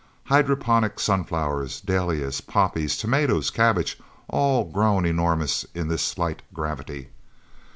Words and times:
Hydroponic 0.23 0.99
sunflowers, 0.99 1.79
dahlias, 1.79 2.41
poppies, 2.41 2.97
tomatoes, 2.97 3.51
cabbages, 3.51 3.97
all 4.29 4.63
grown 4.63 5.05
enormous 5.05 5.63
in 5.75 5.89
this 5.89 6.01
slight 6.01 6.41
gravity. 6.55 7.09